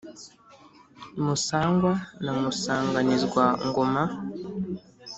musangwa 1.23 1.91
na 2.23 2.31
musanganizwa-ngoma, 2.41 4.03